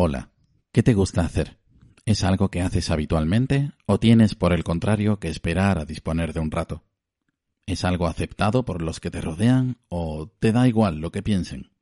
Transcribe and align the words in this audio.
Hola, 0.00 0.30
¿qué 0.70 0.84
te 0.84 0.94
gusta 0.94 1.22
hacer? 1.22 1.58
¿Es 2.04 2.22
algo 2.22 2.52
que 2.52 2.60
haces 2.60 2.88
habitualmente 2.92 3.72
o 3.84 3.98
tienes 3.98 4.36
por 4.36 4.52
el 4.52 4.62
contrario 4.62 5.18
que 5.18 5.26
esperar 5.26 5.76
a 5.80 5.84
disponer 5.86 6.32
de 6.32 6.38
un 6.38 6.52
rato? 6.52 6.84
¿Es 7.66 7.84
algo 7.84 8.06
aceptado 8.06 8.64
por 8.64 8.80
los 8.80 9.00
que 9.00 9.10
te 9.10 9.20
rodean 9.20 9.78
o 9.88 10.30
te 10.38 10.52
da 10.52 10.68
igual 10.68 11.00
lo 11.00 11.10
que 11.10 11.24
piensen? 11.24 11.72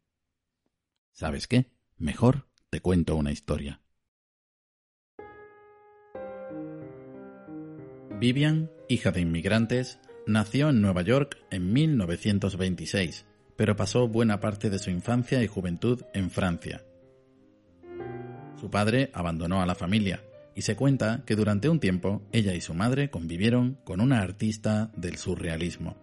¿Sabes 1.12 1.46
qué? 1.46 1.66
Mejor 1.98 2.48
te 2.70 2.80
cuento 2.80 3.16
una 3.16 3.32
historia. 3.32 3.82
Vivian, 8.18 8.70
hija 8.88 9.10
de 9.10 9.20
inmigrantes, 9.20 10.00
nació 10.26 10.70
en 10.70 10.80
Nueva 10.80 11.02
York 11.02 11.36
en 11.50 11.70
1926, 11.70 13.26
pero 13.58 13.76
pasó 13.76 14.08
buena 14.08 14.40
parte 14.40 14.70
de 14.70 14.78
su 14.78 14.88
infancia 14.88 15.42
y 15.42 15.48
juventud 15.48 16.00
en 16.14 16.30
Francia. 16.30 16.82
Su 18.60 18.70
padre 18.70 19.10
abandonó 19.12 19.60
a 19.60 19.66
la 19.66 19.74
familia 19.74 20.22
y 20.54 20.62
se 20.62 20.76
cuenta 20.76 21.22
que 21.26 21.36
durante 21.36 21.68
un 21.68 21.80
tiempo 21.80 22.22
ella 22.32 22.54
y 22.54 22.60
su 22.60 22.72
madre 22.72 23.10
convivieron 23.10 23.78
con 23.84 24.00
una 24.00 24.22
artista 24.22 24.90
del 24.96 25.18
surrealismo. 25.18 25.96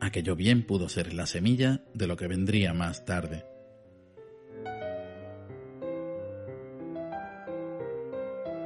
Aquello 0.00 0.34
bien 0.34 0.66
pudo 0.66 0.88
ser 0.88 1.14
la 1.14 1.26
semilla 1.26 1.82
de 1.94 2.06
lo 2.06 2.16
que 2.16 2.26
vendría 2.26 2.74
más 2.74 3.04
tarde. 3.04 3.44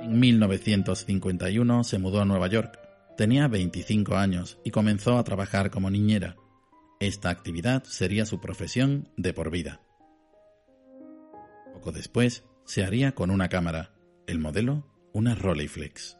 En 0.03 0.19
1951 0.19 1.85
se 1.85 1.99
mudó 1.99 2.23
a 2.23 2.25
Nueva 2.25 2.49
York. 2.49 2.81
Tenía 3.17 3.47
25 3.47 4.17
años 4.17 4.59
y 4.65 4.71
comenzó 4.71 5.19
a 5.19 5.25
trabajar 5.25 5.71
como 5.71 5.91
niñera. 5.91 6.37
Esta 6.99 7.31
actividad 7.31 7.85
sería 7.85 8.25
su 8.25 8.41
profesión 8.41 9.09
de 9.17 9.35
por 9.35 9.51
vida. 9.51 9.81
Poco 11.75 11.93
después 11.93 12.45
se 12.65 12.85
haría 12.85 13.13
con 13.13 13.31
una 13.31 13.49
cámara, 13.49 13.93
el 14.27 14.39
modelo 14.39 14.87
una 15.13 15.35
Rolleiflex. 15.35 16.17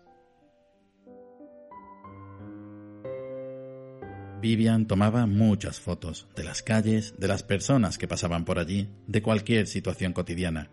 Vivian 4.41 4.87
tomaba 4.87 5.27
muchas 5.27 5.81
fotos 5.81 6.27
de 6.35 6.45
las 6.45 6.63
calles, 6.63 7.15
de 7.19 7.29
las 7.29 7.43
personas 7.43 7.99
que 7.99 8.09
pasaban 8.09 8.45
por 8.45 8.59
allí, 8.59 8.89
de 9.07 9.23
cualquier 9.23 9.67
situación 9.67 10.13
cotidiana. 10.13 10.71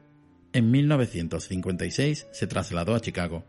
En 0.53 0.71
1956 0.71 2.27
se 2.31 2.47
trasladó 2.47 2.95
a 2.95 3.01
Chicago. 3.01 3.45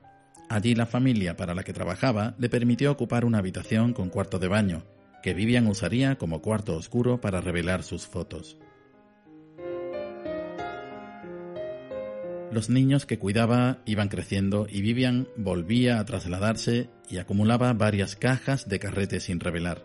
Allí 0.49 0.75
la 0.75 0.87
familia 0.87 1.37
para 1.37 1.55
la 1.55 1.63
que 1.63 1.73
trabajaba 1.73 2.35
le 2.39 2.49
permitió 2.49 2.91
ocupar 2.91 3.25
una 3.25 3.39
habitación 3.39 3.93
con 3.93 4.11
cuarto 4.11 4.39
de 4.39 4.49
baño, 4.49 4.85
que 5.23 5.35
Vivian 5.35 5.69
usaría 5.69 6.17
como 6.19 6.43
cuarto 6.43 6.77
oscuro 6.77 7.21
para 7.21 7.41
revelar 7.41 7.85
sus 7.85 8.07
fotos. 8.07 8.59
Los 12.51 12.71
niños 12.71 13.05
que 13.05 13.19
cuidaba 13.19 13.83
iban 13.85 14.09
creciendo 14.09 14.67
y 14.71 14.81
Vivian 14.81 15.29
volvía 15.37 16.01
a 16.01 16.05
trasladarse 16.07 16.89
y 17.11 17.19
acumulaba 17.19 17.75
varias 17.75 18.17
cajas 18.17 18.69
de 18.69 18.79
carretes 18.79 19.25
sin 19.25 19.39
revelar. 19.39 19.85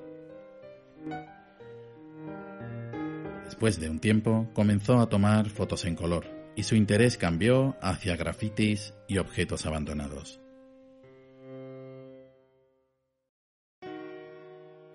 Después 3.43 3.81
de 3.81 3.89
un 3.89 3.99
tiempo 3.99 4.49
comenzó 4.53 5.01
a 5.01 5.09
tomar 5.09 5.49
fotos 5.49 5.83
en 5.83 5.95
color 5.95 6.25
y 6.55 6.63
su 6.63 6.75
interés 6.75 7.17
cambió 7.17 7.75
hacia 7.81 8.15
grafitis 8.15 8.93
y 9.09 9.17
objetos 9.17 9.65
abandonados. 9.65 10.39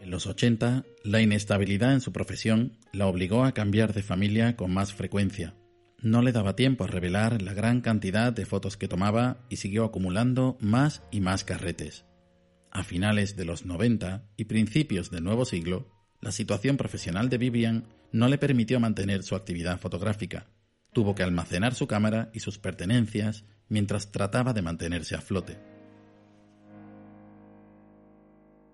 En 0.00 0.10
los 0.10 0.26
80, 0.26 0.86
la 1.04 1.20
inestabilidad 1.20 1.92
en 1.92 2.00
su 2.00 2.12
profesión 2.12 2.78
la 2.92 3.06
obligó 3.08 3.44
a 3.44 3.52
cambiar 3.52 3.92
de 3.92 4.02
familia 4.02 4.56
con 4.56 4.72
más 4.72 4.94
frecuencia 4.94 5.54
no 6.00 6.22
le 6.22 6.32
daba 6.32 6.56
tiempo 6.56 6.84
a 6.84 6.86
revelar 6.86 7.42
la 7.42 7.54
gran 7.54 7.80
cantidad 7.80 8.32
de 8.32 8.46
fotos 8.46 8.76
que 8.76 8.88
tomaba 8.88 9.38
y 9.48 9.56
siguió 9.56 9.84
acumulando 9.84 10.56
más 10.60 11.02
y 11.10 11.20
más 11.20 11.44
carretes. 11.44 12.04
A 12.70 12.84
finales 12.84 13.36
de 13.36 13.44
los 13.44 13.66
90 13.66 14.24
y 14.36 14.44
principios 14.44 15.10
del 15.10 15.24
nuevo 15.24 15.44
siglo, 15.44 15.88
la 16.20 16.32
situación 16.32 16.76
profesional 16.76 17.28
de 17.28 17.38
Vivian 17.38 17.84
no 18.12 18.28
le 18.28 18.38
permitió 18.38 18.80
mantener 18.80 19.22
su 19.22 19.34
actividad 19.34 19.78
fotográfica. 19.78 20.46
Tuvo 20.92 21.14
que 21.14 21.22
almacenar 21.22 21.74
su 21.74 21.86
cámara 21.86 22.30
y 22.32 22.40
sus 22.40 22.58
pertenencias 22.58 23.44
mientras 23.68 24.12
trataba 24.12 24.52
de 24.52 24.62
mantenerse 24.62 25.14
a 25.14 25.20
flote 25.20 25.67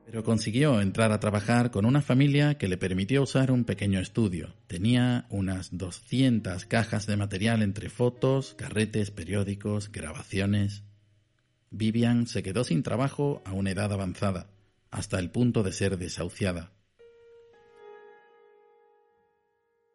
pero 0.04 0.22
consiguió 0.22 0.80
entrar 0.80 1.12
a 1.12 1.20
trabajar 1.20 1.70
con 1.70 1.86
una 1.86 2.02
familia 2.02 2.58
que 2.58 2.68
le 2.68 2.76
permitió 2.76 3.22
usar 3.22 3.50
un 3.50 3.64
pequeño 3.64 4.00
estudio. 4.00 4.54
Tenía 4.66 5.26
unas 5.30 5.76
200 5.76 6.66
cajas 6.66 7.06
de 7.06 7.16
material 7.16 7.62
entre 7.62 7.88
fotos, 7.88 8.54
carretes, 8.54 9.10
periódicos, 9.10 9.90
grabaciones. 9.90 10.82
Vivian 11.70 12.26
se 12.26 12.42
quedó 12.42 12.64
sin 12.64 12.82
trabajo 12.82 13.42
a 13.44 13.52
una 13.52 13.70
edad 13.70 13.92
avanzada, 13.92 14.50
hasta 14.90 15.18
el 15.18 15.30
punto 15.30 15.62
de 15.62 15.72
ser 15.72 15.96
desahuciada. 15.96 16.72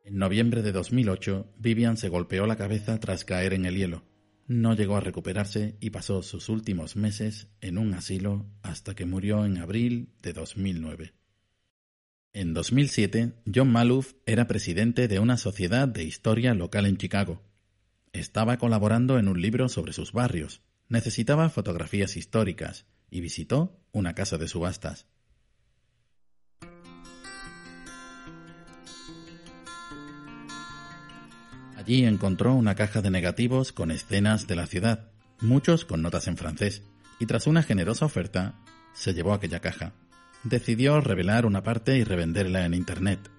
En 0.04 0.18
noviembre 0.18 0.64
de 0.64 0.72
2008, 0.72 1.54
Vivian 1.58 1.96
se 1.96 2.10
golpeó 2.10 2.48
la 2.48 2.56
cabeza 2.56 3.00
tras 3.00 3.26
caer 3.26 3.54
en 3.54 3.66
el 3.66 3.76
hielo. 3.76 4.09
No 4.50 4.74
llegó 4.74 4.98
a 4.98 5.00
recuperarse 5.00 5.78
y 5.80 5.92
pasó 5.92 6.24
sus 6.24 6.50
últimos 6.50 6.96
meses 6.96 7.50
en 7.62 7.78
un 7.78 7.94
asilo 7.94 8.48
hasta 8.64 8.96
que 8.96 9.06
murió 9.06 9.46
en 9.46 9.60
abril 9.60 10.16
de 10.24 10.34
2009. 10.34 11.14
En 12.34 12.56
2007, 12.56 13.44
John 13.54 13.72
Maloof 13.72 14.14
era 14.26 14.48
presidente 14.48 15.08
de 15.08 15.20
una 15.20 15.38
sociedad 15.38 15.88
de 15.88 16.04
historia 16.04 16.56
local 16.56 16.88
en 16.88 16.98
Chicago. 16.98 17.44
Estaba 18.12 18.58
colaborando 18.58 19.20
en 19.20 19.28
un 19.28 19.40
libro 19.40 19.70
sobre 19.70 19.94
sus 19.94 20.14
barrios, 20.14 20.64
necesitaba 20.88 21.52
fotografías 21.52 22.18
históricas 22.18 22.88
y 23.12 23.22
visitó 23.22 23.80
una 23.92 24.16
casa 24.16 24.40
de 24.40 24.48
subastas. 24.48 25.06
Allí 31.90 32.06
encontró 32.06 32.54
una 32.54 32.76
caja 32.76 33.02
de 33.02 33.10
negativos 33.10 33.72
con 33.72 33.90
escenas 33.90 34.46
de 34.46 34.56
la 34.56 34.68
ciudad, 34.68 35.10
muchos 35.42 35.86
con 35.86 36.04
notas 36.04 36.28
en 36.28 36.38
francés, 36.38 36.84
y 37.20 37.26
tras 37.26 37.48
una 37.48 37.64
generosa 37.64 38.06
oferta, 38.06 38.54
se 38.94 39.16
llevó 39.16 39.34
aquella 39.34 39.60
caja. 39.60 39.94
Decidió 40.44 41.02
revelar 41.02 41.48
una 41.48 41.64
parte 41.64 41.98
y 41.98 42.04
revenderla 42.04 42.64
en 42.64 42.76
Internet. 42.76 43.32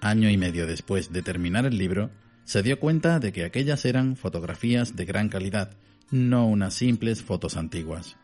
Año 0.00 0.30
y 0.30 0.38
medio 0.38 0.66
después 0.66 1.12
de 1.12 1.20
terminar 1.20 1.66
el 1.66 1.76
libro, 1.76 2.10
se 2.46 2.62
dio 2.62 2.80
cuenta 2.80 3.20
de 3.20 3.32
que 3.32 3.44
aquellas 3.44 3.84
eran 3.84 4.16
fotografías 4.16 4.96
de 4.96 5.04
gran 5.04 5.28
calidad, 5.28 5.76
no 6.10 6.46
unas 6.46 6.72
simples 6.72 7.22
fotos 7.22 7.54
antiguas. 7.58 8.16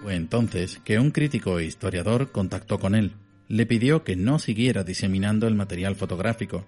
Fue 0.00 0.14
entonces 0.14 0.78
que 0.84 1.00
un 1.00 1.10
crítico 1.10 1.58
e 1.58 1.64
historiador 1.64 2.30
contactó 2.30 2.78
con 2.78 2.94
él 2.94 3.12
le 3.48 3.66
pidió 3.66 4.04
que 4.04 4.16
no 4.16 4.38
siguiera 4.38 4.84
diseminando 4.84 5.46
el 5.46 5.54
material 5.54 5.96
fotográfico. 5.96 6.66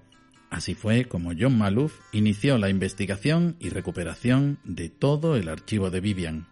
Así 0.51 0.75
fue 0.75 1.07
como 1.07 1.33
John 1.39 1.59
Maloof 1.59 1.99
inició 2.13 2.57
la 2.59 2.71
investigación 2.71 3.57
y 3.61 3.69
recuperación 3.69 4.59
de 4.65 4.89
todo 4.89 5.37
el 5.37 5.49
archivo 5.49 5.91
de 5.91 6.01
Vivian. 6.01 6.47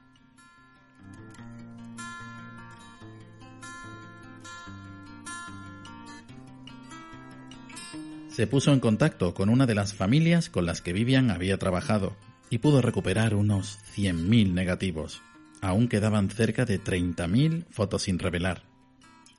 Se 8.29 8.46
puso 8.46 8.75
en 8.75 8.81
contacto 8.81 9.32
con 9.32 9.49
una 9.49 9.64
de 9.64 9.75
las 9.75 9.94
familias 9.94 10.50
con 10.50 10.67
las 10.67 10.82
que 10.82 10.93
Vivian 10.93 11.31
había 11.31 11.56
trabajado 11.56 12.14
y 12.50 12.58
pudo 12.58 12.82
recuperar 12.82 13.34
unos 13.34 13.79
100.000 13.96 14.52
negativos. 14.52 15.22
Aún 15.62 15.88
quedaban 15.88 16.29
cerca 16.29 16.67
de 16.67 16.79
30.000 16.79 17.64
fotos 17.70 18.02
sin 18.02 18.19
revelar. 18.19 18.75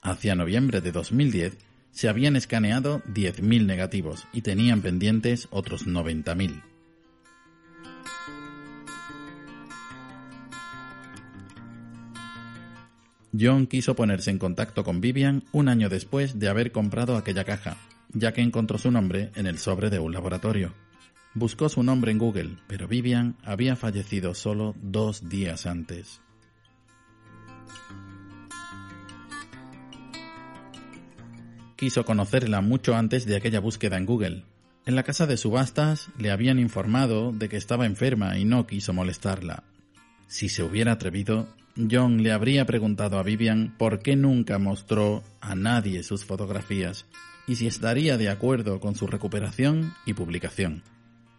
Hacia 0.02 0.36
noviembre 0.36 0.82
de 0.82 0.92
2010 0.92 1.58
se 1.92 2.10
habían 2.10 2.36
escaneado 2.36 3.02
10.000 3.06 3.66
negativos 3.66 4.28
y 4.32 4.42
tenían 4.42 4.82
pendientes 4.82 5.48
otros 5.52 5.88
90.000. 5.88 6.62
John 13.40 13.68
quiso 13.68 13.96
ponerse 13.96 14.32
en 14.32 14.40
contacto 14.40 14.84
con 14.84 15.02
Vivian 15.02 15.44
un 15.52 15.68
año 15.68 15.90
después 15.90 16.40
de 16.40 16.48
haber 16.48 16.72
comprado 16.72 17.18
aquella 17.18 17.44
caja, 17.44 17.78
ya 18.14 18.34
que 18.34 18.42
encontró 18.42 18.78
su 18.78 18.90
nombre 18.90 19.32
en 19.36 19.48
el 19.48 19.60
sobre 19.60 19.90
de 19.90 20.00
un 20.00 20.14
laboratorio. 20.14 20.74
Buscó 21.34 21.70
su 21.70 21.84
nombre 21.84 22.12
en 22.12 22.18
Google, 22.18 22.58
pero 22.68 22.88
Vivian 22.88 23.36
había 23.44 23.76
fallecido 23.76 24.34
solo 24.34 24.76
dos 24.82 25.30
días 25.30 25.66
antes. 25.68 26.22
Quiso 31.78 32.06
conocerla 32.06 32.62
mucho 32.62 32.96
antes 32.96 33.28
de 33.28 33.36
aquella 33.36 33.60
búsqueda 33.60 33.98
en 33.98 34.08
Google. 34.08 34.44
En 34.88 34.96
la 34.96 35.04
casa 35.04 35.28
de 35.28 35.38
subastas 35.38 36.10
le 36.18 36.32
habían 36.32 36.58
informado 36.58 37.32
de 37.32 37.50
que 37.50 37.58
estaba 37.58 37.86
enferma 37.86 38.40
y 38.40 38.46
no 38.46 38.66
quiso 38.66 38.94
molestarla. 38.94 39.64
Si 40.28 40.50
se 40.50 40.64
hubiera 40.64 40.94
atrevido, 40.94 41.48
John 41.76 42.24
le 42.24 42.32
habría 42.32 42.66
preguntado 42.66 43.20
a 43.20 43.24
Vivian 43.24 43.76
por 43.78 44.00
qué 44.00 44.16
nunca 44.16 44.58
mostró 44.58 45.24
a 45.40 45.54
nadie 45.54 46.02
sus 46.02 46.26
fotografías 46.26 47.06
y 47.46 47.58
si 47.58 47.68
estaría 47.68 48.18
de 48.18 48.30
acuerdo 48.30 48.80
con 48.80 48.96
su 48.96 49.06
recuperación 49.06 49.94
y 50.08 50.14
publicación. 50.14 50.82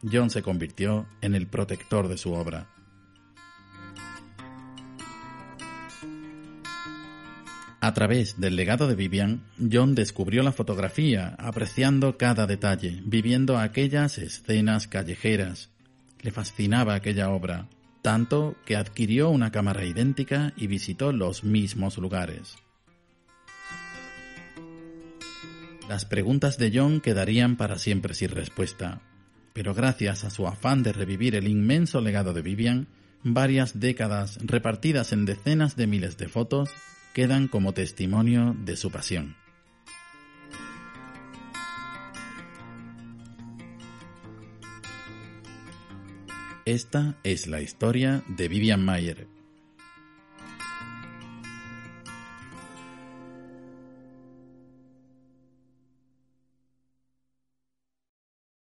John 0.09 0.31
se 0.31 0.43
convirtió 0.43 1.07
en 1.21 1.35
el 1.35 1.49
protector 1.49 2.07
de 2.07 2.17
su 2.17 2.33
obra. 2.33 2.69
A 7.81 7.95
través 7.95 8.41
del 8.41 8.57
legado 8.57 8.89
de 8.89 8.97
Vivian, 8.97 9.45
John 9.73 9.95
descubrió 9.95 10.43
la 10.43 10.51
fotografía, 10.51 11.37
apreciando 11.39 12.19
cada 12.19 12.47
detalle, 12.47 13.01
viviendo 13.05 13.57
aquellas 13.57 14.19
escenas 14.19 14.89
callejeras. 14.89 15.71
Le 16.21 16.33
fascinaba 16.33 16.95
aquella 16.95 17.31
obra, 17.31 17.69
tanto 18.03 18.57
que 18.67 18.75
adquirió 18.75 19.31
una 19.31 19.53
cámara 19.53 19.85
idéntica 19.85 20.53
y 20.57 20.67
visitó 20.67 21.13
los 21.13 21.45
mismos 21.45 21.99
lugares. 21.99 22.57
Las 25.89 26.05
preguntas 26.05 26.59
de 26.59 26.73
John 26.75 27.01
quedarían 27.01 27.57
para 27.57 27.79
siempre 27.79 28.13
sin 28.15 28.31
respuesta, 28.31 29.03
pero 29.53 29.73
gracias 29.73 30.25
a 30.25 30.31
su 30.31 30.49
afán 30.49 30.83
de 30.83 30.93
revivir 30.93 31.37
el 31.37 31.47
inmenso 31.47 32.01
legado 32.01 32.33
de 32.33 32.43
Vivian, 32.43 32.89
varias 33.23 33.79
décadas 33.79 34.39
repartidas 34.43 35.13
en 35.13 35.25
decenas 35.25 35.77
de 35.77 35.87
miles 35.87 36.17
de 36.17 36.29
fotos 36.29 36.71
quedan 37.19 37.49
como 37.49 37.75
testimonio 37.75 38.55
de 38.65 38.77
su 38.77 38.93
pasión. 38.93 39.35
Esta 46.65 47.17
es 47.25 47.49
la 47.49 47.61
historia 47.61 48.23
de 48.29 48.47
Vivian 48.47 48.85
Mayer, 48.85 49.27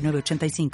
85 0.00 0.70